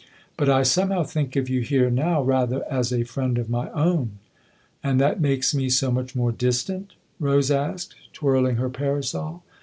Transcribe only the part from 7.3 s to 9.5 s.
asked, twirling her parasol.